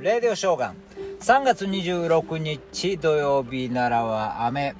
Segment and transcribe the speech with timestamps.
[0.00, 0.76] レディオショーガン。
[1.18, 4.76] 3月26日土曜日奈良は雨、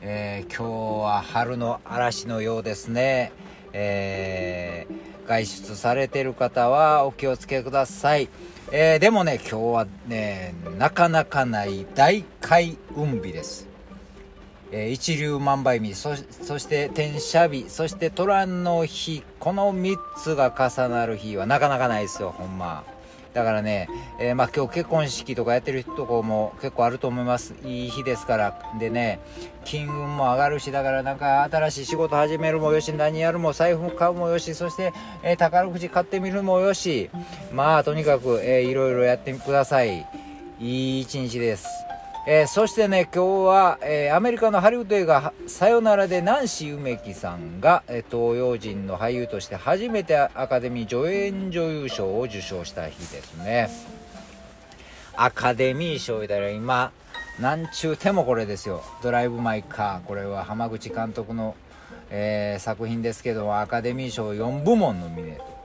[0.00, 3.30] えー、今日は春の嵐のようですね、
[3.72, 8.28] えー、外出されてる方はお気をつけください、
[8.72, 13.68] えー、でもね今日はねなかなかない大開運日です。
[14.72, 15.94] えー、一粒万倍日。
[15.94, 17.66] そそして天赦日。
[17.70, 19.22] そして虎の日。
[19.38, 22.82] この3つが重なる日はなかなかないですよほんま。
[23.36, 27.52] だからね、えー、まあ今日結婚式とかやってるとこも結構あると思います。
[27.66, 28.58] いい日ですから。
[28.80, 29.20] でね
[29.66, 37.10] 金運も上がるしだからなんか新しい仕事始めるもよし何やるも財布買うもよしそして、えー、宝くじ買ってみるもよし。
[37.52, 40.06] まあとにかく、えー、いろいろやってください。
[40.58, 41.85] いい一日です。
[42.28, 53.70] えー、そしてね今日は、えー、アメリカのハリウッド映画「さよなら」でナンシー梅木さんが、えー、東洋人の俳優として初めてアカデミー助演女優賞を受賞した日ですね。
[55.14, 56.90] アカデミー賞言ったら今
[57.38, 61.54] なんちゅうてもこれですよ「ドライブ・マイ・カー」これは浜口監督の、
[62.10, 65.55] えー、作品ですけどアカデミー賞4部門ノミネート。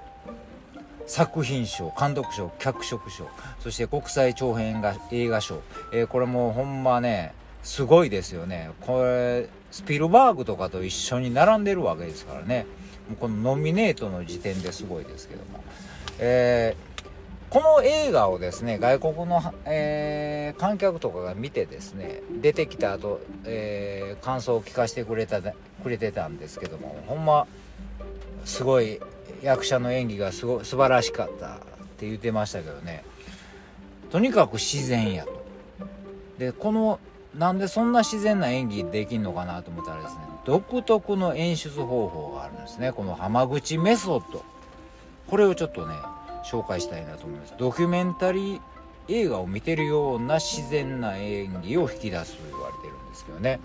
[1.11, 3.27] 作品賞監督賞脚色賞
[3.59, 4.81] そして国際長編
[5.11, 5.59] 映画賞、
[5.91, 8.71] えー、これもほんまねすごいですよね。
[8.79, 12.65] これスピルバーグとかと一緒に並んでるわけですからね。
[13.09, 15.61] もうこのノミネートの時点ですごいですけども、
[16.17, 17.03] えー、
[17.49, 25.53] この映画をですね外国の、えー、観客とかが見てですね出てきた後、えー、感想を聞かせてくれたく
[25.89, 27.47] れてたんですけどもほんま
[28.45, 29.01] すごい
[29.41, 31.57] 役者の演技がすご素晴らしかったっ
[31.97, 33.03] て言ってましたけどね。
[34.09, 35.41] とにかく自然やと。
[36.37, 36.99] でこの
[37.37, 42.91] なんでそんな自然な演技できんのかなと思ったらですね独特の演出方法があるんですね。
[42.91, 44.43] この浜口メソッド。
[45.29, 45.95] これをちょっとね
[46.43, 47.53] 紹介したいなと思います。
[47.57, 48.61] ドキュメンタリー
[49.07, 53.59] 映画を見てるような自然な演技を引き出すと言われてるんですけどね。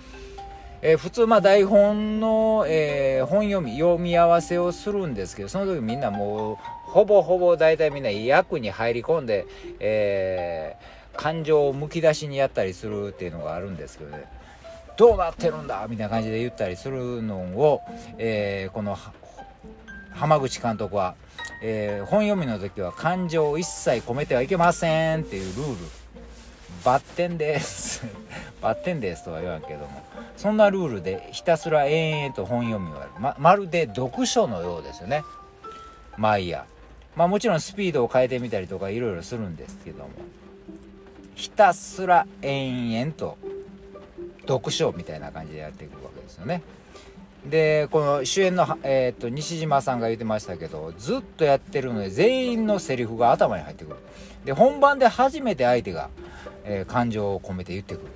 [0.83, 6.57] えー、普通まあ台本の、えー、本読み読み合わせをするんですけどその時みんなもう
[6.91, 9.47] ほぼほぼ大体みんな役に入り込んで、
[9.81, 14.25] えー、感情をむき出しにやったりするっていうのがあるんですけどね。
[14.97, 17.83] どうなってるんだみたいな感じで言ったりするのを、
[18.17, 18.97] えこの
[20.15, 21.17] 浜口監督は、
[21.63, 25.77] え本読みの時は感情を一切込めてはいけませんっていうルール。
[26.83, 28.07] バッテンです。
[28.67, 30.03] バッテンですとは言わんけども
[30.37, 33.11] そんなルールでひたすら延々と本読みをやる。
[33.21, 35.23] ままるで読書のようですよね。
[36.17, 36.65] 毎夜
[37.15, 40.09] まあもちろんスピードを変えてみたりとかいろいろするんですけども
[41.37, 43.39] ひたすら延々と
[44.49, 46.61] 読書みたいな感じでやっていくわけですよね。
[47.49, 53.97] でこの主演の、えーと、と西島さんが言ってましたけどずっとやってるので全員のセリフが頭に入ってくる。
[54.45, 56.11] で本番で初めて相手が、
[56.65, 58.16] えー、感情を込めて言ってくる。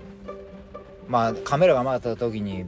[1.11, 2.65] まあカメラが回った時に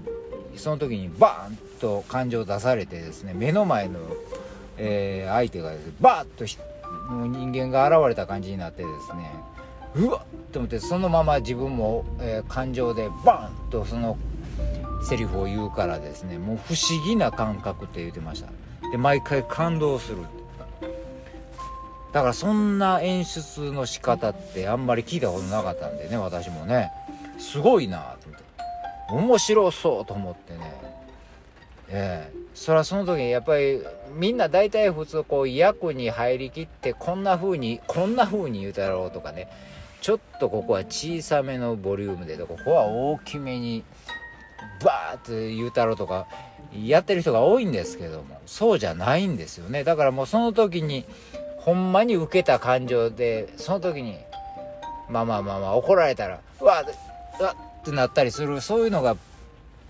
[0.57, 4.01] その時にバーンと感情を出されてですね目の前の、
[4.77, 9.31] えー、相手がです、ね、バーッと人間が現れた感じになってですね
[9.95, 14.19] うわっと思ってそのまま自分も、えー、感情でバーンとその
[15.05, 18.49] セリフを言うからですねもう不思議な感覚って言ってました。
[18.91, 20.19] で毎回感動する
[22.13, 26.91] だからそんな演出の仕方ってあんまり聞いたことなかったんでね私もね。
[27.43, 28.45] すごいなと思って。
[29.11, 30.73] 面白そうと思ってね。
[31.89, 32.43] ええ。
[32.55, 33.83] それはその時にやっぱり
[34.15, 39.49] みんな大体普通こう役に入りきってこんな風にこんな風に言うたろうとかね。
[40.01, 43.85] ちょっとここは小さめのボリュームでここは大きめに
[44.85, 46.27] バーって言うたろうとか
[46.75, 49.85] やってる人が多いんですけどもそうじゃないんですよね。
[49.85, 51.05] だからもうその時に
[51.59, 54.19] ほんまに受けた感情でその時に
[55.09, 56.85] まあまあまあまあ怒られたらうわ
[57.43, 59.17] わってなったりするそういうのが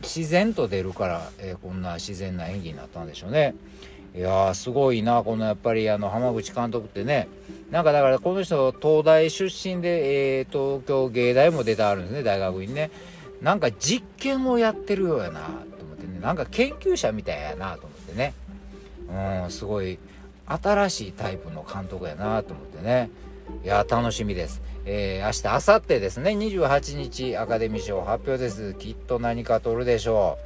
[0.03, 3.55] 自然と出るから、えー、こんな自然な演技になったんでしょうね。
[4.15, 7.29] いやーすごいなこのやっぱりあの浜口監督ってね。
[7.71, 12.91] なんかだからこの人東大出身で、えー、東京芸大も出てあるんですね大学にね。
[13.41, 15.49] なんか実験をやってるようやなと
[15.85, 16.19] 思ってね。
[16.21, 18.35] なんか研究者みたいやなと思ってね。
[19.45, 19.99] うんすごい
[20.47, 23.09] 新しいタイプの監督やなと思ってね。
[23.65, 24.63] いや楽しみです。
[24.85, 26.31] えー、明日明後日ですね。
[26.33, 28.75] 28日アカデミー賞発表です。
[28.75, 30.39] きっと何か取るでしょ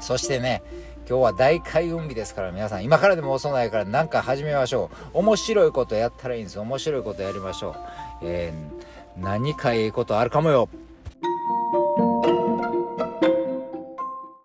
[0.00, 0.02] う。
[0.02, 0.62] そしてね
[1.08, 5.18] 今日は大開運日ですから皆さん今からでも遅ないから何か始めましょう。
[5.18, 6.58] 面白いことやったらいいんです。
[6.60, 7.74] 面白いことやりましょう、
[8.22, 10.68] えー、何かいいことあるかもよ。